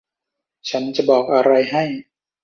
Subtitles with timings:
[0.69, 1.83] ฉันจะบอกอะไรให้